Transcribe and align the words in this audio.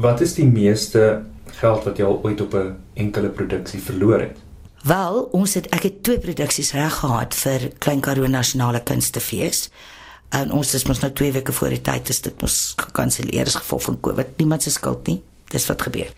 Wat 0.00 0.20
is 0.20 0.32
die 0.34 0.46
meeste 0.46 1.22
geld 1.60 1.84
wat 1.84 1.98
jy 2.00 2.06
al 2.08 2.20
ooit 2.24 2.40
op 2.40 2.54
'n 2.54 2.76
enkele 2.94 3.28
produksie 3.28 3.82
verloor 3.82 4.20
het? 4.20 4.36
Wel, 4.82 5.28
ons 5.32 5.54
het 5.54 5.68
ek 5.68 5.82
het 5.82 6.02
twee 6.02 6.18
produksies 6.18 6.72
reg 6.72 6.94
gehad 6.94 7.34
vir 7.34 7.68
Klein 7.78 8.00
Karoo 8.00 8.26
Nasionale 8.26 8.82
Kunstefees. 8.82 9.70
En 10.28 10.52
ons 10.52 10.74
is 10.74 10.84
mos 10.84 11.00
nou 11.00 11.12
2 11.12 11.32
weke 11.32 11.52
voor 11.52 11.68
die 11.68 11.80
tyd 11.80 12.08
is 12.08 12.20
dit 12.20 12.40
mos 12.40 12.72
gekanselleer 12.76 13.46
as 13.46 13.54
gevolg 13.54 13.82
van 13.82 14.00
Covid. 14.00 14.26
Niemand 14.36 14.62
se 14.62 14.70
skuld 14.70 15.06
nie. 15.06 15.22
Dis 15.44 15.66
wat 15.66 15.82
gebeur. 15.82 16.12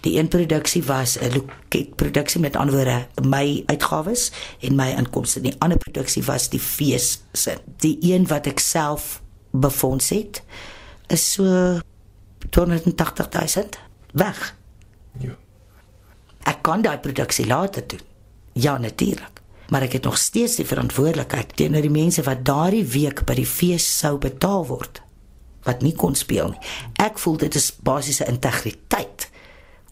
Die 0.00 0.18
een 0.18 0.28
produksie 0.28 0.82
was 0.82 1.18
'n 1.18 1.32
loket 1.32 1.96
produksie 1.96 2.40
met 2.40 2.56
anderwoorde 2.56 3.06
my 3.22 3.62
uitgawes 3.66 4.32
en 4.60 4.74
my 4.74 4.90
inkomste. 4.90 5.40
Die 5.40 5.54
ander 5.58 5.78
produksie 5.78 6.22
was 6.22 6.48
die 6.48 6.60
fees 6.60 7.20
se. 7.32 7.56
Die 7.76 7.98
een 8.00 8.26
wat 8.26 8.46
ek 8.46 8.58
self 8.58 9.22
befonds 9.50 10.08
het 10.08 10.42
is 11.06 11.32
so 11.32 11.80
280000 12.50 13.78
weg. 14.12 14.56
Ja. 15.18 15.36
Ek 16.42 16.62
kan 16.62 16.82
daai 16.82 16.98
produksie 16.98 17.46
later 17.46 17.86
doen. 17.86 18.00
Ja, 18.52 18.78
natuurlik. 18.78 19.40
Maar 19.68 19.82
ek 19.82 19.92
het 19.92 20.04
nog 20.04 20.18
steeds 20.18 20.56
die 20.56 20.66
verantwoordelikheid 20.66 21.56
teenoor 21.56 21.80
die 21.80 21.90
mense 21.90 22.22
wat 22.22 22.44
daardie 22.44 22.84
week 22.84 23.24
by 23.24 23.34
die 23.34 23.48
fees 23.48 23.86
sou 23.98 24.18
betaal 24.18 24.66
word 24.66 25.02
wat 25.62 25.82
nie 25.82 25.94
kon 25.94 26.16
speel 26.18 26.50
nie. 26.50 26.60
Ek 26.98 27.20
voel 27.22 27.38
dit 27.44 27.54
is 27.54 27.70
basiese 27.86 28.26
integriteit 28.26 29.28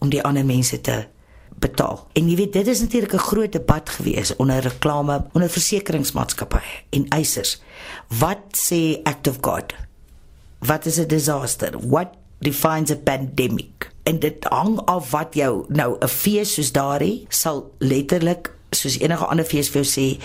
om 0.03 0.11
die 0.11 0.21
ander 0.23 0.45
mense 0.45 0.81
te 0.83 0.97
betaal. 1.61 2.07
En 2.17 2.29
jy 2.29 2.35
weet, 2.39 2.53
dit 2.53 2.67
is 2.67 2.81
natuurlik 2.81 3.13
'n 3.13 3.27
groot 3.31 3.51
debat 3.51 3.89
gewees 3.89 4.35
onder 4.35 4.59
reklame, 4.59 5.25
onder 5.33 5.49
versekeringsmaatskappye 5.49 6.83
en 6.89 7.07
eisers. 7.07 7.61
Wat 8.07 8.57
sê 8.57 9.01
Act 9.03 9.27
of 9.27 9.37
God? 9.41 9.73
Wat 10.59 10.85
is 10.85 10.99
'n 10.99 11.07
disaster? 11.07 11.87
What 11.87 12.09
defines 12.41 12.91
a 12.91 12.95
pandemic? 12.95 13.89
En 14.03 14.19
dit 14.19 14.45
hang 14.49 14.79
af 14.85 15.11
wat 15.11 15.33
jou 15.33 15.65
nou 15.69 15.97
'n 15.99 16.07
fees 16.07 16.53
soos 16.53 16.71
daardie 16.71 17.25
sal 17.29 17.71
letterlik 17.79 18.51
soos 18.69 18.99
enige 18.99 19.25
ander 19.25 19.45
fees 19.45 19.69
vir 19.69 19.81
jou 19.83 19.91
sê 19.91 20.21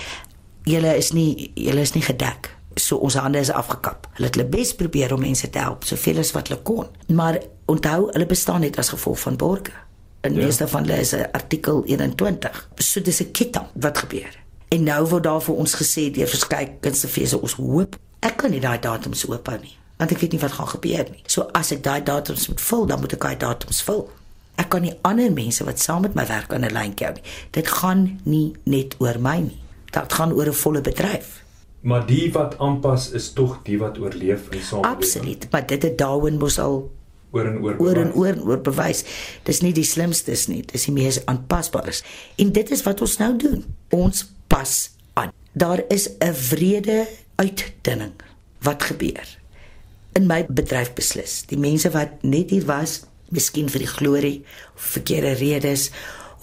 julle 0.64 0.97
is 0.97 1.12
nie 1.12 1.50
julle 1.55 1.81
is 1.81 1.92
nie 1.92 2.03
gedek 2.03 2.56
so 2.75 2.97
ons 2.97 3.14
hande 3.14 3.39
is 3.39 3.50
afgekap. 3.50 4.06
Hulle 4.12 4.27
het 4.27 4.34
hulle 4.34 4.48
bes 4.48 4.75
probeer 4.75 5.12
om 5.12 5.20
mense 5.20 5.50
te 5.50 5.58
help 5.58 5.84
soveel 5.84 6.19
as 6.19 6.33
wat 6.33 6.48
hulle 6.48 6.62
kon. 6.62 6.86
Maar 7.08 7.41
onthou, 7.64 8.11
hulle 8.12 8.27
bestaan 8.27 8.61
net 8.61 8.78
as 8.78 8.89
gevolg 8.89 9.20
van 9.20 9.36
borge. 9.36 9.73
In 10.20 10.34
ja. 10.34 10.45
meeste 10.45 10.69
van 10.69 10.83
hulle 10.83 11.01
is 11.01 11.14
artikel 11.14 11.83
21. 11.84 12.69
So 12.77 13.01
dis 13.01 13.23
'n 13.23 13.30
ketting 13.30 13.67
wat 13.75 13.98
gebeur. 13.98 14.45
En 14.69 14.83
nou 14.83 15.06
word 15.08 15.23
daar 15.23 15.42
vir 15.42 15.55
ons 15.55 15.75
gesê 15.75 16.11
deur 16.11 16.28
verskeie 16.28 16.77
kunstefeesse 16.80 17.41
ons 17.41 17.53
hoop 17.53 17.97
ek 18.27 18.36
kan 18.36 18.51
nie 18.51 18.62
daai 18.62 18.78
datums 18.83 19.27
oophou 19.28 19.58
nie 19.62 19.77
want 19.97 20.12
ek 20.12 20.20
weet 20.20 20.36
nie 20.36 20.41
wat 20.41 20.52
gaan 20.52 20.69
gebeur 20.69 21.08
nie. 21.11 21.22
So 21.27 21.48
as 21.56 21.72
ek 21.72 21.83
daai 21.84 22.02
datums 22.05 22.48
moet 22.48 22.61
vul, 22.61 22.86
dan 22.86 23.00
moet 23.00 23.16
ek 23.16 23.25
daai 23.25 23.36
datums 23.41 23.80
vul. 23.86 24.05
Ek 24.61 24.69
kan 24.72 24.84
nie 24.84 24.94
ander 25.05 25.33
mense 25.33 25.64
wat 25.64 25.80
saam 25.80 26.05
met 26.06 26.16
my 26.16 26.27
werk 26.28 26.52
aan 26.52 26.64
'n 26.64 26.72
lyntjie 26.72 27.06
hou 27.06 27.14
nie. 27.14 27.27
Dit 27.52 27.69
gaan 27.69 28.20
nie 28.24 28.52
net 28.64 28.97
oor 28.98 29.19
my 29.20 29.41
nie. 29.41 29.61
Dit 29.92 30.12
gaan 30.12 30.33
oor 30.33 30.48
'n 30.48 30.52
volle 30.52 30.80
bedryf. 30.80 31.42
Maar 31.80 32.06
die 32.06 32.33
wat 32.33 32.58
aanpas 32.58 33.11
is 33.11 33.33
tog 33.33 33.61
die 33.62 33.78
wat 33.78 33.98
oorleef 33.98 34.50
in 34.50 34.62
samelewing. 34.62 34.97
Absoluut, 34.97 35.47
maar 35.50 35.67
dit 35.67 35.83
het 35.83 35.98
Darwin 35.98 36.39
mos 36.39 36.58
al 36.58 36.91
oor 37.30 37.47
en 37.47 37.58
oor 37.62 37.77
oor 37.78 37.97
en 37.97 38.12
oor, 38.14 38.27
en 38.27 38.42
oor 38.42 38.61
bewys. 38.61 39.05
Dis 39.42 39.61
nie 39.61 39.72
die 39.72 39.84
slimstes 39.84 40.47
nie, 40.47 40.62
dis 40.62 40.84
die 40.84 40.92
mees 40.92 41.20
aanpasbares. 41.24 42.02
En 42.36 42.52
dit 42.52 42.70
is 42.70 42.83
wat 42.83 43.00
ons 43.00 43.17
nou 43.17 43.36
doen. 43.36 43.64
Ons 43.91 44.27
pas 44.47 44.91
aan. 45.14 45.33
Daar 45.52 45.84
is 45.89 46.08
'n 46.19 46.34
wrede 46.50 47.06
uitdinning 47.36 48.12
wat 48.61 48.83
gebeur 48.83 49.39
in 50.17 50.27
my 50.27 50.42
bedryf 50.48 50.95
beslis. 50.97 51.42
Die 51.50 51.59
mense 51.61 51.91
wat 51.95 52.22
net 52.25 52.53
hier 52.55 52.67
was, 52.69 53.03
miskien 53.34 53.69
vir 53.72 53.83
die 53.84 53.91
glorie 53.91 54.36
of 54.75 54.92
verkeerde 54.97 55.34
redes 55.41 55.91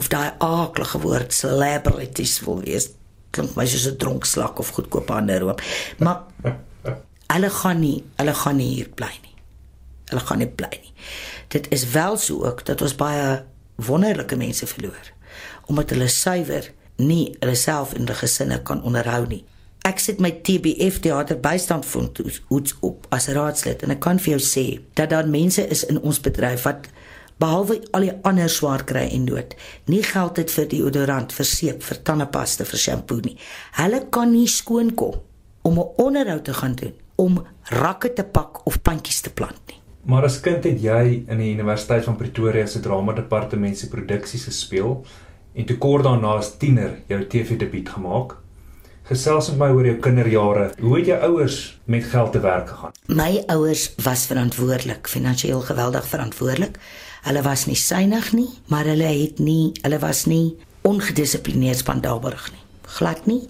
of 0.01 0.09
daai 0.11 0.33
aaklige 0.43 0.99
woord 1.03 1.33
celebrities 1.33 2.39
wil 2.43 2.59
wees 2.63 2.89
klink 3.33 3.55
my 3.57 3.65
soos 3.65 3.87
'n 3.89 3.97
dronkslak 3.97 4.59
of 4.59 4.73
goedkoop 4.75 5.09
handeroop. 5.09 5.61
Maar 5.97 6.21
hulle 7.33 7.49
gaan 7.49 7.79
nie, 7.79 8.03
hulle 8.19 8.33
gaan 8.33 8.57
nie 8.57 8.69
hier 8.75 8.89
bly 8.89 9.13
nie. 9.23 9.35
Hulle 10.11 10.21
gaan 10.21 10.37
nie 10.37 10.49
bly 10.49 10.69
nie. 10.69 10.93
Dit 11.47 11.71
is 11.71 11.87
wel 11.95 12.17
so 12.17 12.45
ook 12.45 12.65
dat 12.65 12.81
ons 12.81 12.95
baie 12.95 13.43
wonderlike 13.75 14.35
mense 14.35 14.67
verloor 14.67 15.11
omdat 15.65 15.89
hulle 15.89 16.07
suiwer 16.07 16.71
nie 16.97 17.35
hulle 17.39 17.55
self 17.55 17.93
en 17.93 18.03
hulle 18.03 18.17
gesinne 18.19 18.61
kan 18.61 18.83
onderhou 18.83 19.25
nie. 19.27 19.45
Ek 19.83 19.99
sit 19.99 20.21
my 20.23 20.29
TBF 20.31 21.01
teater 21.03 21.35
bystandfonds 21.43 22.37
op 22.87 23.07
as 23.11 23.25
raadslid 23.35 23.81
en 23.83 23.91
ek 23.91 23.99
kan 24.05 24.19
vir 24.23 24.37
jou 24.37 24.43
sê 24.45 24.63
dat 24.95 25.09
daar 25.11 25.27
mense 25.27 25.65
is 25.75 25.81
in 25.91 25.99
ons 25.99 26.21
bedryf 26.23 26.63
wat 26.63 26.85
behalwe 27.43 27.81
al 27.91 28.05
die 28.05 28.13
ander 28.23 28.47
swaar 28.47 28.85
kry 28.87 29.03
en 29.11 29.25
nood, 29.27 29.51
nie 29.91 29.99
geld 30.07 30.39
het 30.39 30.53
vir 30.55 30.69
deodorant, 30.71 31.35
vir 31.35 31.49
seep, 31.49 31.83
vir 31.83 31.99
tandepasta, 32.07 32.63
vir 32.63 32.79
shampoo 32.79 33.19
nie. 33.25 33.35
Hulle 33.75 34.05
kan 34.07 34.31
nie 34.31 34.47
skoon 34.47 34.93
kom 34.95 35.19
om 35.67 35.79
'n 35.79 35.91
onderhoud 35.99 36.45
te 36.45 36.53
gaan 36.53 36.75
doen, 36.75 36.93
om 37.15 37.43
rakke 37.83 38.13
te 38.13 38.23
pak 38.23 38.65
of 38.65 38.81
plantjies 38.81 39.21
te 39.21 39.29
plant 39.29 39.59
nie. 39.67 39.81
Maar 40.05 40.23
as 40.23 40.39
kind 40.39 40.63
het 40.63 40.79
jy 40.81 41.25
in 41.27 41.37
die 41.37 41.53
Universiteit 41.53 42.03
van 42.03 42.15
Pretoria 42.15 42.65
se 42.65 42.79
drama 42.79 43.13
departement 43.13 43.77
se 43.77 43.89
produksies 43.89 44.45
gespeel 44.45 45.05
en 45.53 45.65
toe 45.65 45.77
kort 45.77 46.03
daarna 46.03 46.37
as 46.37 46.57
tiener 46.57 47.01
jou 47.07 47.19
TV-debuut 47.27 47.89
gemaak. 47.89 48.42
Gesels 49.03 49.49
met 49.51 49.57
my 49.59 49.67
oor 49.75 49.83
jou 49.83 49.95
kinderjare. 49.99 50.69
Hoe 50.79 50.93
het 50.95 51.09
jou 51.09 51.17
ouers 51.27 51.57
met 51.91 52.05
geld 52.07 52.31
te 52.31 52.39
werk 52.39 52.69
gegaan? 52.71 52.93
My 53.11 53.43
ouers 53.51 53.89
was 54.03 54.25
verantwoordelik, 54.31 55.09
finansiëel 55.11 55.59
geweldig 55.59 56.07
verantwoordelik. 56.07 56.77
Hulle 57.25 57.41
was 57.43 57.65
nie 57.67 57.75
suinig 57.75 58.31
nie, 58.31 58.47
maar 58.71 58.87
hulle 58.87 59.09
het 59.11 59.41
nie, 59.43 59.73
hulle 59.83 59.99
was 59.99 60.23
nie 60.25 60.55
ongedissiplineerd 60.87 61.83
spandaberig 61.83 62.47
nie. 62.53 62.63
Glad 62.95 63.27
nie. 63.27 63.41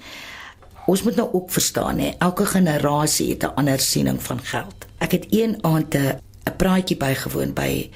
Ons 0.89 1.05
moet 1.05 1.21
nou 1.21 1.29
ook 1.31 1.53
verstaan 1.53 2.01
hè, 2.01 2.09
elke 2.17 2.49
generasie 2.49 3.29
het 3.29 3.43
'n 3.45 3.53
ander 3.55 3.79
siening 3.79 4.21
van 4.21 4.39
geld. 4.41 4.85
Ek 4.97 5.11
het 5.11 5.25
een 5.29 5.57
aand 5.61 5.95
'n 5.95 6.17
praatjie 6.51 6.97
bygewoon 6.97 7.53
by 7.53 7.89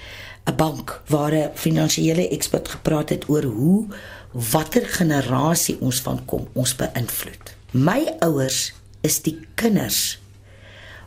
'n 0.46 0.56
bank 0.56 1.02
waar 1.08 1.34
'n 1.34 1.52
finansiële 1.54 2.30
ekspert 2.30 2.68
gepraat 2.68 3.10
het 3.10 3.30
oor 3.30 3.44
hoe 3.44 3.86
watter 4.32 4.86
generasie 4.86 5.78
ons 5.80 6.02
van 6.02 6.26
kom 6.26 6.48
ons 6.54 6.76
beïnvloed. 6.76 7.56
My 7.72 8.16
ouers 8.20 8.74
is 9.02 9.22
die 9.22 9.40
kinders 9.56 10.20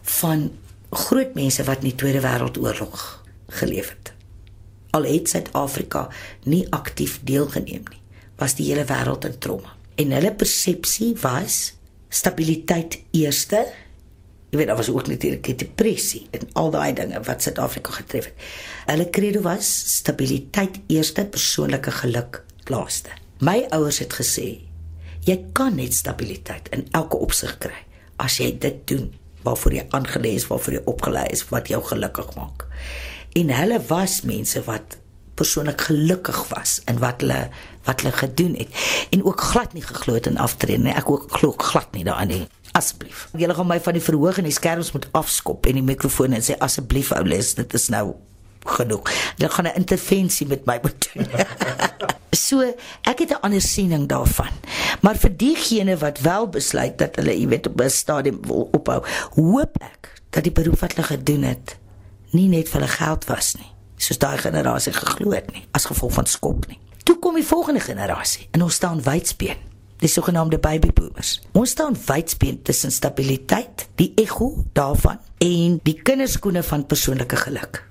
van 0.03 0.53
groot 0.91 1.35
mense 1.35 1.65
wat 1.65 1.77
in 1.77 1.85
die 1.85 1.95
Tweede 1.95 2.21
Wêreldoorlog 2.21 3.25
geleef 3.49 3.89
het 3.89 4.13
al 4.91 5.07
het 5.07 5.29
Suid-Afrika 5.29 6.09
nie 6.45 6.65
aktief 6.75 7.21
deelgeneem 7.27 7.85
nie, 7.91 8.01
was 8.41 8.57
die 8.59 8.71
hele 8.71 8.87
wêreld 8.89 9.27
in 9.29 9.39
tromme. 9.39 9.77
En 10.01 10.15
hulle 10.17 10.33
persepsie 10.35 11.13
was 11.23 11.75
stabiliteit 12.09 12.99
eerste. 13.15 13.67
Jy 14.51 14.59
weet, 14.59 14.67
daar 14.67 14.81
was 14.81 14.91
ook 14.91 15.07
natuurlik 15.07 15.45
die 15.47 15.55
depressie 15.55 16.25
en 16.35 16.49
al 16.59 16.73
daai 16.75 16.93
dinge 16.99 17.21
wat 17.27 17.43
Suid-Afrika 17.43 17.93
getref 18.01 18.31
het. 18.31 18.49
Hulle 18.91 19.11
credo 19.11 19.45
was 19.47 19.69
stabiliteit 19.97 20.81
eerste, 20.91 21.25
persoonlike 21.25 21.91
geluk 22.01 22.43
laaste. 22.67 23.15
My 23.41 23.63
ouers 23.71 24.01
het 24.03 24.17
gesê, 24.19 24.49
jy 25.25 25.37
kan 25.53 25.79
net 25.79 25.95
stabiliteit 25.95 26.69
in 26.75 26.89
elke 26.97 27.17
opsig 27.17 27.57
kry 27.63 27.87
as 28.21 28.41
jy 28.41 28.51
dit 28.59 28.83
doen 28.91 29.07
waarvoor 29.45 29.73
jy 29.73 29.87
aangelê 29.97 30.35
is, 30.37 30.49
waarvoor 30.51 30.75
jy 30.75 30.83
opgelei 30.91 31.29
is, 31.33 31.47
wat 31.49 31.71
jou 31.73 31.81
gelukkig 31.85 32.35
maak 32.37 32.67
en 33.33 33.53
hulle 33.55 33.79
was 33.87 34.21
mense 34.27 34.63
wat 34.67 34.99
persoonlik 35.35 35.81
gelukkig 35.89 36.41
was 36.51 36.81
in 36.91 36.99
wat 37.01 37.23
hulle 37.23 37.49
wat 37.87 38.03
hulle 38.03 38.13
gedoen 38.13 38.57
het 38.59 38.81
en 39.15 39.25
ook 39.25 39.41
glad 39.53 39.73
nie 39.73 39.85
geglo 39.85 40.19
het 40.19 40.27
in 40.27 40.41
aftree 40.43 40.79
nie 40.79 40.95
ek 40.95 41.11
ook 41.11 41.31
glo 41.39 41.55
glad 41.57 41.93
nie 41.95 42.05
daarin 42.05 42.35
nie 42.35 42.43
asseblief. 42.73 43.29
Julle 43.37 43.55
gaan 43.55 43.67
my 43.67 43.81
van 43.81 43.93
die 43.93 44.03
verhoog 44.03 44.39
en 44.39 44.49
die 44.49 44.53
skerms 44.53 44.93
moet 44.93 45.09
afskop 45.13 45.67
en 45.67 45.75
die 45.75 45.87
mikrofoon 45.87 46.33
en 46.33 46.43
sê 46.43 46.57
asseblief 46.59 47.13
ou 47.13 47.25
les 47.25 47.55
dit 47.55 47.75
is 47.75 47.89
nou 47.89 48.15
genoeg. 48.65 49.11
Hulle 49.37 49.51
gaan 49.51 49.67
'n 49.67 49.77
intervensie 49.83 50.47
met 50.47 50.65
my 50.65 50.79
moet 50.83 51.09
doen. 51.13 51.27
So 52.31 52.63
ek 53.03 53.19
het 53.19 53.31
'n 53.31 53.43
ander 53.43 53.61
siening 53.61 54.07
daarvan. 54.07 54.55
Maar 55.01 55.17
vir 55.17 55.37
diegene 55.37 55.97
wat 55.97 56.21
wel 56.21 56.49
besluit 56.49 56.99
dat 56.99 57.17
hulle 57.17 57.41
jy 57.41 57.49
weet 57.49 57.67
op 57.67 57.81
'n 57.81 57.91
stadium 57.91 58.39
wil 58.47 58.69
ophou 58.73 59.05
hoop 59.35 59.77
ek 59.83 60.23
dat 60.31 60.43
die 60.43 60.53
beroep 60.53 60.79
wat 60.79 60.93
hulle 60.93 61.07
gedoen 61.07 61.43
het 61.43 61.79
nie 62.31 62.49
net 62.49 62.69
vir 62.69 62.81
hulle 62.81 62.93
geld 62.93 63.25
was 63.25 63.55
nie, 63.59 63.71
soos 63.97 64.19
daai 64.19 64.39
generasie 64.39 64.93
geglo 64.93 65.35
het 65.35 65.51
nie, 65.53 65.65
as 65.77 65.89
gevolg 65.91 66.13
van 66.13 66.27
skok 66.27 66.69
nie. 66.71 66.79
Toe 67.05 67.19
kom 67.19 67.35
die 67.35 67.47
volgende 67.47 67.81
generasie 67.81 68.49
en 68.51 68.63
ons 68.63 68.75
staan 68.75 69.03
wydspeen, 69.03 69.59
die 70.01 70.09
sogenaamde 70.09 70.59
baby 70.59 70.91
boomers. 70.93 71.39
Ons 71.53 71.71
staan 71.77 71.97
wydspeen 72.07 72.63
tussen 72.63 72.93
stabiliteit, 72.93 73.89
die 74.01 74.13
ego 74.21 74.65
daarvan 74.73 75.21
en 75.39 75.79
die 75.85 75.97
kinderskoene 76.03 76.63
van 76.63 76.87
persoonlike 76.87 77.37
geluk. 77.37 77.85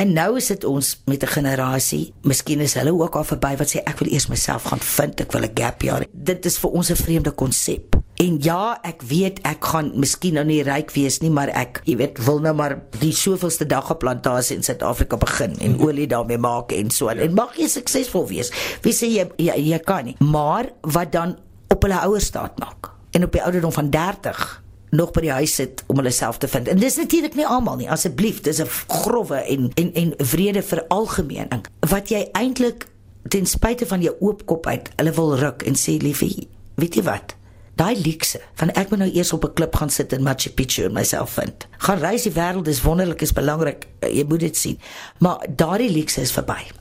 En 0.00 0.14
nou 0.16 0.30
is 0.40 0.46
dit 0.48 0.64
ons 0.64 1.02
met 1.04 1.22
'n 1.22 1.26
generasie, 1.26 2.12
miskien 2.22 2.60
is 2.60 2.74
hulle 2.74 2.92
ook 2.92 3.16
al 3.16 3.24
verby 3.24 3.56
wat 3.56 3.68
sê 3.70 3.82
ek 3.84 3.98
wil 3.98 4.12
eers 4.12 4.26
myself 4.26 4.62
gaan 4.62 4.80
vind, 4.80 5.20
ek 5.20 5.32
wil 5.32 5.42
'n 5.42 5.50
gap 5.54 5.82
jaar. 5.82 6.04
Dit 6.12 6.44
is 6.44 6.58
vir 6.58 6.70
ons 6.70 6.90
'n 6.90 6.96
vreemde 6.96 7.30
konsep. 7.30 8.00
En 8.14 8.36
ja, 8.40 8.78
ek 8.82 9.02
weet 9.02 9.38
ek 9.42 9.64
gaan 9.64 9.92
miskien 9.94 10.34
nou 10.34 10.44
nie 10.44 10.62
ryk 10.62 10.90
wees 10.90 11.20
nie, 11.20 11.30
maar 11.30 11.48
ek, 11.48 11.80
jy 11.84 11.96
weet, 11.96 12.18
wil 12.24 12.38
nou 12.38 12.54
maar 12.54 12.74
die 12.98 13.12
soveelste 13.12 13.66
dag 13.66 13.90
'n 13.90 13.96
plantasie 13.96 14.56
in 14.56 14.62
Suid-Afrika 14.62 15.16
begin 15.16 15.56
en 15.58 15.80
olie 15.80 16.06
daarmee 16.06 16.38
maak 16.38 16.72
en 16.72 16.90
so. 16.90 17.08
En 17.08 17.34
mag 17.34 17.56
jy 17.56 17.68
suksesvol 17.68 18.28
wees. 18.28 18.50
Wie 18.82 18.92
sê 18.92 19.06
jy 19.06 19.28
jy, 19.36 19.56
jy 19.56 19.78
kan 19.78 20.04
nie. 20.04 20.16
Maar 20.18 20.68
wat 20.80 21.12
dan 21.12 21.36
op 21.70 21.82
hulle 21.82 22.00
ouer 22.06 22.20
staat 22.20 22.58
maak 22.58 22.90
en 23.10 23.24
op 23.24 23.32
die 23.32 23.42
ouderdom 23.42 23.72
van 23.72 23.90
30 23.90 24.62
nog 24.90 25.10
by 25.14 25.22
die 25.24 25.32
huis 25.32 25.54
sit 25.54 25.82
om 25.86 26.00
hulle 26.00 26.10
self 26.10 26.38
te 26.42 26.48
vind. 26.50 26.68
En 26.68 26.78
dis 26.78 26.96
natuurlik 26.98 27.34
nie 27.38 27.46
almal 27.46 27.78
nie. 27.78 27.90
Asseblief, 27.90 28.40
dis 28.42 28.60
'n 28.62 28.68
growwe 28.86 29.36
en 29.36 29.70
en 29.74 29.92
en 29.94 30.14
vrede 30.18 30.62
vir 30.62 30.84
algemeening. 30.88 31.66
Wat 31.88 32.08
jy 32.08 32.28
eintlik 32.32 32.86
ten 33.28 33.46
spyte 33.46 33.86
van 33.86 34.00
jou 34.00 34.16
oop 34.20 34.46
kop 34.46 34.66
uit, 34.66 34.90
hulle 34.96 35.12
wil 35.12 35.36
ruk 35.38 35.62
en 35.62 35.74
sê 35.74 35.96
liefie, 36.02 36.48
weet 36.74 36.94
jy 36.94 37.02
wat? 37.02 37.34
Daai 37.74 37.96
leekse 38.02 38.40
van 38.54 38.70
ek 38.70 38.90
moet 38.90 38.98
nou 38.98 39.10
eers 39.10 39.32
op 39.32 39.44
'n 39.44 39.52
klip 39.52 39.76
gaan 39.76 39.90
sit 39.90 40.12
in 40.12 40.22
Machu 40.22 40.50
Picchu 40.50 40.84
en 40.84 40.92
myself 40.92 41.30
vind. 41.30 41.66
Gaan 41.78 41.98
reis 41.98 42.22
die 42.22 42.32
wêreld 42.32 42.68
is 42.68 42.82
wonderlik, 42.82 43.22
is 43.22 43.32
belangrik. 43.32 43.86
Jy 44.00 44.24
moet 44.28 44.40
dit 44.40 44.56
sien. 44.56 44.78
Maar 45.18 45.46
daardie 45.56 45.90
leekse 45.90 46.20
is 46.20 46.32
verby. 46.32 46.79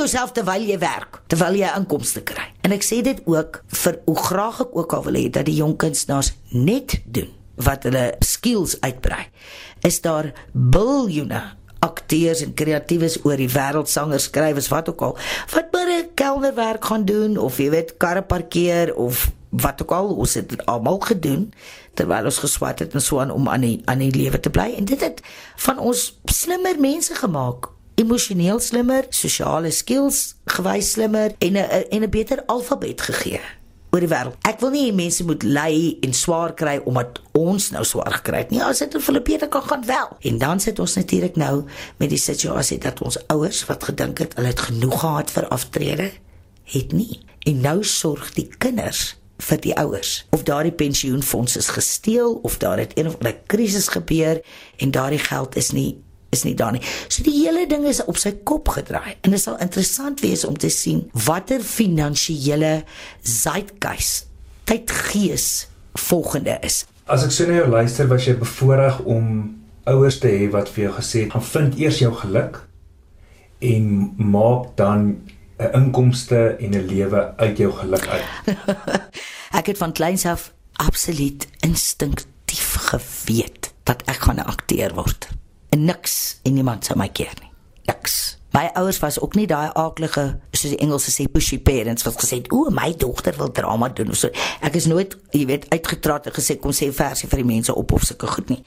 Jouself 0.00 0.30
terwyl 0.32 0.62
jy 0.64 0.78
werk, 0.80 1.18
terwyl 1.28 1.58
jy 1.60 1.68
inkomste 1.76 2.22
kry. 2.24 2.46
En 2.64 2.72
ek 2.72 2.84
sê 2.86 3.02
dit 3.04 3.18
ook 3.28 3.58
vir 3.82 3.98
hoe 4.06 4.16
graag 4.16 4.60
ek 4.64 4.76
ook 4.78 4.94
al 4.96 5.02
wil 5.04 5.18
hê 5.18 5.26
dat 5.28 5.44
die 5.44 5.58
jong 5.58 5.74
kunstenaars 5.82 6.30
net 6.56 6.94
doen 7.04 7.28
wat 7.60 7.84
hulle 7.84 8.06
skills 8.24 8.78
uitbrei. 8.80 9.26
Is 9.84 10.00
daar 10.00 10.30
biljoene 10.52 11.42
akteurs 11.84 12.40
en 12.46 12.54
kreatiewes 12.56 13.18
oor 13.28 13.36
die 13.36 13.50
wêreld 13.52 13.92
sangers, 13.92 14.30
skrywers, 14.30 14.70
wat 14.72 14.88
ook 14.88 15.04
al, 15.04 15.18
wat 15.52 15.68
maar 15.72 15.92
'n 15.92 16.08
kelnerwerk 16.16 16.84
gaan 16.84 17.04
doen 17.04 17.36
of 17.36 17.58
jy 17.58 17.68
weet 17.70 17.96
karre 17.96 18.22
parkeer 18.22 18.94
of 18.96 19.30
wat 19.50 19.82
ook 19.82 19.92
al, 19.92 20.16
ons 20.16 20.34
het 20.34 20.48
dit 20.48 20.66
almal 20.66 20.98
gedoen 20.98 21.52
terwyl 21.94 22.24
ons 22.24 22.38
geswat 22.38 22.78
het 22.78 22.94
en 22.94 23.02
so 23.02 23.20
aan 23.20 23.30
om 23.30 23.48
aan 23.48 23.60
die 23.60 23.82
aan 23.84 23.98
die 23.98 24.14
lewe 24.14 24.40
te 24.40 24.50
bly 24.50 24.74
en 24.76 24.84
dit 24.84 25.00
het 25.00 25.20
van 25.56 25.78
ons 25.78 26.20
slimmer 26.24 26.80
mense 26.80 27.14
gemaak 27.14 27.68
emosioneel 28.00 28.60
slimmer, 28.60 29.06
sosiale 29.10 29.70
skills 29.70 30.34
gewys 30.56 30.92
slimmer 30.96 31.34
en 31.38 31.56
'n 31.56 31.86
en 31.90 32.02
'n 32.02 32.10
beter 32.10 32.42
alfabet 32.46 33.00
gegee 33.00 33.40
oor 33.90 34.00
die 34.00 34.10
wêreld. 34.10 34.36
Ek 34.46 34.60
wil 34.62 34.70
nie 34.70 34.92
mense 34.94 35.24
moet 35.26 35.42
ly 35.42 35.98
en 36.06 36.12
swaar 36.14 36.54
kry 36.54 36.78
omdat 36.86 37.20
ons 37.36 37.70
nou 37.74 37.84
swaar 37.84 38.12
gekry 38.20 38.44
het 38.44 38.50
nie. 38.50 38.62
As 38.62 38.78
dit 38.78 38.94
in 38.94 39.02
Filippine 39.02 39.48
kan 39.48 39.62
gaan 39.62 39.86
wel. 39.86 40.08
En 40.20 40.38
dan 40.38 40.60
sit 40.60 40.78
ons 40.78 40.94
natuurlik 40.94 41.36
nou 41.36 41.64
met 41.98 42.10
die 42.10 42.18
situasie 42.18 42.78
dat 42.78 43.02
ons 43.02 43.18
ouers 43.26 43.64
wat 43.66 43.84
gedink 43.84 44.18
het 44.18 44.36
hulle 44.38 44.52
het 44.52 44.60
genoeg 44.60 45.00
gehad 45.00 45.30
vir 45.30 45.48
aftrede, 45.48 46.10
het 46.64 46.92
nie. 46.92 47.20
En 47.48 47.60
nou 47.60 47.84
sorg 47.84 48.32
die 48.32 48.48
kinders 48.58 49.16
vir 49.40 49.60
die 49.60 49.74
ouers. 49.74 50.26
Of 50.30 50.42
daardie 50.42 50.72
pensioenfonds 50.72 51.56
is 51.56 51.68
gesteel 51.68 52.38
of 52.42 52.58
daar 52.58 52.78
het 52.78 52.92
een 52.94 53.06
of 53.06 53.16
ander 53.18 53.38
krisis 53.46 53.88
gebeur 53.88 54.42
en 54.76 54.90
daardie 54.90 55.18
geld 55.18 55.56
is 55.56 55.70
nie 55.70 55.98
is 56.30 56.42
nie 56.46 56.54
daar 56.54 56.72
nie. 56.72 56.82
So 57.08 57.24
die 57.26 57.34
hele 57.42 57.66
ding 57.70 57.86
is 57.90 58.02
op 58.04 58.18
sy 58.20 58.32
kop 58.46 58.70
gedraai 58.76 59.16
en 59.20 59.34
dit 59.34 59.42
sal 59.42 59.58
interessant 59.62 60.22
wees 60.24 60.44
om 60.46 60.56
te 60.58 60.70
sien 60.72 61.04
watter 61.26 61.62
finansiële 61.64 62.80
zeitgeist 63.26 64.28
tydgees 64.70 65.66
volgende 65.98 66.54
is. 66.62 66.84
As 67.10 67.24
ek 67.26 67.34
so 67.34 67.48
na 67.48 67.56
jou 67.58 67.70
luister, 67.72 68.06
was 68.06 68.28
jy 68.28 68.36
bevoorreg 68.38 69.00
om 69.10 69.24
ouers 69.90 70.20
te 70.22 70.30
hê 70.30 70.46
wat 70.52 70.70
vir 70.70 70.84
jou 70.84 70.92
gesê 71.00 71.24
het, 71.24 71.32
"Gaan 71.32 71.42
vind 71.42 71.78
eers 71.78 71.98
jou 71.98 72.12
geluk 72.14 72.60
en 73.58 74.14
maak 74.16 74.76
dan 74.76 75.18
'n 75.58 75.72
inkomste 75.74 76.56
en 76.60 76.70
'n 76.70 76.86
lewe 76.86 77.34
uit 77.36 77.56
jou 77.58 77.72
geluk 77.72 78.06
uit." 78.06 78.56
ek 79.58 79.66
het 79.66 79.78
van 79.78 79.92
kleins 79.92 80.24
af 80.26 80.52
absoluut 80.72 81.48
instinktief 81.60 82.74
geweet 82.74 83.72
dat 83.82 84.02
ek 84.06 84.22
gaan 84.22 84.38
'n 84.38 84.46
akteur 84.46 84.94
word 84.94 85.39
en 85.70 85.84
niks 85.84 86.40
en 86.42 86.54
niemand 86.54 86.84
sou 86.84 86.98
my 86.98 87.08
keer 87.08 87.34
nie. 87.40 87.50
Niks. 87.88 88.36
My 88.50 88.70
ouers 88.74 88.98
was 88.98 89.20
ook 89.22 89.36
nie 89.38 89.46
daai 89.46 89.70
aaklige 89.78 90.24
soos 90.50 90.72
die 90.72 90.80
Engelse 90.82 91.12
sê 91.14 91.28
pushy 91.30 91.60
parents 91.62 92.02
wat 92.06 92.18
gesê 92.18 92.40
het 92.40 92.50
o 92.52 92.64
my 92.74 92.90
dogter 92.98 93.36
wil 93.38 93.52
drama 93.54 93.88
doen 93.94 94.10
of 94.10 94.18
so. 94.18 94.30
Ek 94.66 94.74
is 94.74 94.88
nooit, 94.90 95.14
jy 95.30 95.44
weet, 95.46 95.68
uitgetraat 95.70 96.26
en 96.26 96.34
gesê 96.34 96.58
kom 96.58 96.74
sê 96.74 96.90
versie 96.94 97.30
vir 97.30 97.44
die 97.44 97.50
mense 97.52 97.74
op 97.74 97.94
of 97.94 98.08
sulke 98.08 98.26
goed 98.30 98.50
nie. 98.50 98.60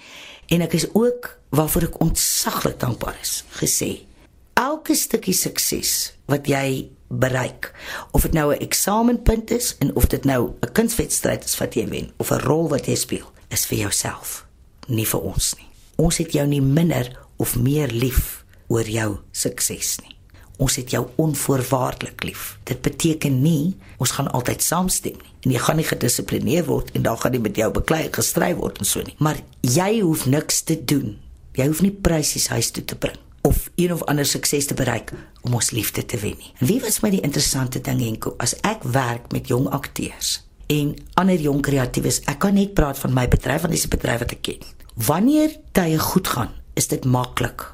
En 0.56 0.64
ek 0.64 0.78
is 0.80 0.88
ook 0.94 1.34
waarvoor 1.56 1.90
ek 1.90 2.00
ontsaglik 2.04 2.80
dankbaar 2.80 3.20
is, 3.22 3.42
gesê 3.60 3.92
elke 4.60 4.96
stukkie 4.96 5.36
sukses 5.36 6.14
wat 6.32 6.48
jy 6.48 6.90
bereik 7.14 7.72
of 8.12 8.22
dit 8.22 8.34
nou 8.34 8.54
'n 8.54 8.60
eksamenpunt 8.60 9.52
is 9.52 9.76
en 9.80 9.96
of 9.96 10.08
dit 10.08 10.24
nou 10.24 10.54
'n 10.62 10.72
kunswedstryd 10.72 11.44
is 11.44 11.58
wat 11.58 11.76
jy 11.76 11.88
wen 11.88 12.12
of 12.18 12.32
'n 12.32 12.40
rol 12.40 12.70
wat 12.70 12.86
jy 12.86 12.96
speel, 12.96 13.32
is 13.50 13.66
vir 13.66 13.78
jouself, 13.78 14.46
nie 14.88 15.08
vir 15.08 15.22
ons 15.22 15.56
nie. 15.58 15.73
Ons 15.96 16.18
het 16.18 16.34
jou 16.34 16.46
nie 16.48 16.62
minder 16.62 17.10
of 17.38 17.56
meer 17.60 17.92
lief 17.92 18.44
oor 18.68 18.88
jou 18.90 19.18
sukses 19.32 19.98
nie. 20.02 20.16
Ons 20.62 20.78
het 20.78 20.94
jou 20.94 21.04
onvoorwaardelik 21.18 22.24
lief. 22.24 22.58
Dit 22.64 22.82
beteken 22.86 23.42
nie 23.42 23.76
ons 23.98 24.14
gaan 24.18 24.32
altyd 24.32 24.62
saamstem 24.64 25.18
nie. 25.18 25.34
En 25.44 25.52
jy 25.52 25.60
gaan 25.60 25.78
nie 25.82 25.88
gedissiplineer 25.88 26.66
word 26.70 26.94
en 26.96 27.04
dan 27.06 27.18
gaan 27.20 27.36
jy 27.36 27.42
met 27.44 27.60
jou 27.60 27.70
beklei 27.74 28.08
gestry 28.14 28.54
word 28.56 28.80
en 28.80 28.88
so 28.88 29.04
nie. 29.04 29.18
Maar 29.20 29.42
jy 29.62 30.00
hoef 30.00 30.26
niks 30.26 30.64
te 30.64 30.78
doen. 30.80 31.18
Jy 31.58 31.68
hoef 31.70 31.84
nie 31.86 31.94
prysies 31.94 32.48
huis 32.54 32.72
toe 32.74 32.86
te 32.86 32.98
bring 32.98 33.20
of 33.44 33.70
een 33.76 33.94
of 33.94 34.04
ander 34.08 34.26
sukses 34.26 34.66
te 34.66 34.74
bereik 34.74 35.12
om 35.42 35.54
ons 35.54 35.72
liefde 35.76 36.06
te 36.06 36.18
wen 36.18 36.38
nie. 36.40 36.52
En 36.58 36.68
wie 36.68 36.80
was 36.82 37.02
my 37.04 37.10
die 37.12 37.22
interessante 37.22 37.82
ding 37.84 38.00
Henko, 38.00 38.38
as 38.40 38.56
ek 38.64 38.86
werk 38.88 39.34
met 39.36 39.52
jong 39.52 39.68
akteurs 39.76 40.38
en 40.72 40.94
ander 41.20 41.42
jong 41.42 41.60
kreatiewes, 41.62 42.22
ek 42.32 42.40
kan 42.46 42.56
net 42.56 42.72
praat 42.78 43.00
van 43.04 43.12
my 43.14 43.28
bedryf 43.28 43.66
want 43.66 43.76
dis 43.76 43.84
'n 43.86 43.92
bedryf 43.92 44.24
wat 44.24 44.32
ek 44.32 44.42
ken. 44.42 44.64
Wanneer 44.94 45.56
tye 45.74 45.98
goed 45.98 46.28
gaan, 46.28 46.52
is 46.78 46.88
dit 46.88 47.06
maklik 47.06 47.66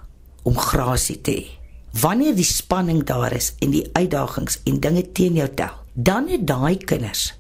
om 0.48 0.56
grasie 0.58 1.18
te 1.22 1.34
hê. 1.36 1.48
Wanneer 2.00 2.36
die 2.38 2.48
spanning 2.48 3.02
daar 3.04 3.34
is 3.36 3.52
en 3.60 3.74
die 3.74 3.90
uitdagings 3.92 4.60
en 4.70 4.80
dinge 4.80 5.04
teen 5.12 5.36
jou 5.36 5.48
tel, 5.52 5.74
dan 5.94 6.30
het 6.32 6.46
daai 6.48 6.78
kinders 6.78 7.34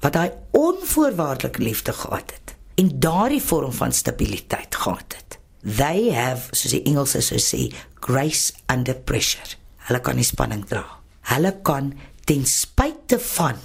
wat 0.00 0.14
daai 0.14 0.30
onvoorwaardelike 0.54 1.62
liefde 1.62 1.92
gehad 1.92 2.30
het 2.30 2.54
en 2.78 2.92
daardie 3.02 3.42
vorm 3.42 3.72
van 3.74 3.92
stabiliteit 3.92 4.74
gehad 4.74 5.16
het. 5.16 5.38
They 5.76 6.12
have, 6.14 6.54
soos 6.54 6.76
die 6.76 6.84
Engelse 6.86 7.20
sou 7.26 7.40
sê, 7.42 7.66
grace 8.06 8.54
under 8.70 8.94
pressure. 8.94 9.58
Hulle 9.88 10.00
kan 10.00 10.16
die 10.16 10.24
spanning 10.24 10.62
dra. 10.70 10.84
Hulle 11.32 11.50
kan 11.66 11.90
ten 12.30 12.46
spyte 12.46 13.18
van 13.34 13.58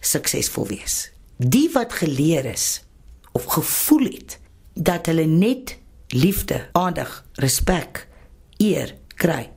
suksesvol 0.00 0.66
wees. 0.72 0.96
Die 1.36 1.68
wat 1.76 1.92
geleer 2.00 2.48
is 2.48 2.80
of 3.36 3.44
gevoel 3.52 4.08
het 4.08 4.38
dat 4.76 5.06
hulle 5.06 5.24
net 5.24 5.78
liefde, 6.12 6.68
aandag, 6.72 7.24
respek, 7.32 8.06
eer 8.56 8.94
kry 9.16 9.50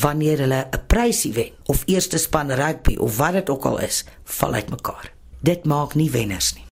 wanneer 0.00 0.38
hulle 0.38 0.66
'n 0.70 0.86
prysie 0.86 1.32
wen 1.32 1.52
of 1.64 1.82
eerste 1.86 2.18
span 2.18 2.50
rugby 2.50 2.96
of 2.96 3.16
wat 3.16 3.32
dit 3.32 3.50
ook 3.50 3.64
al 3.64 3.80
is, 3.80 4.04
val 4.24 4.54
uitmekaar. 4.54 5.12
Dit 5.40 5.64
maak 5.64 5.94
nie 5.94 6.10
wenners 6.10 6.54
nie. 6.54 6.71